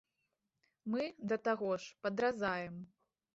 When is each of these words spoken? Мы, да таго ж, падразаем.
Мы, 0.93 1.03
да 1.33 1.37
таго 1.49 1.69
ж, 1.85 1.93
падразаем. 2.07 2.81